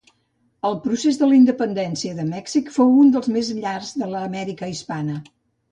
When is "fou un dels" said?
2.79-3.33